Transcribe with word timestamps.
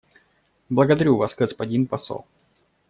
Благодарю 0.69 1.15
Вас, 1.17 1.35
господин 1.37 1.85
посол. 1.85 2.25